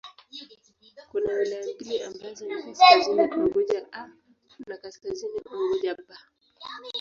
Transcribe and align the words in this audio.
Kuna 1.11 1.33
wilaya 1.33 1.73
mbili 1.75 2.03
ambazo 2.03 2.45
ni 2.45 2.63
Kaskazini 2.75 3.21
Unguja 3.35 3.87
'A' 3.93 4.09
na 4.67 4.77
Kaskazini 4.77 5.41
Unguja 5.51 5.93
'B'. 5.95 6.15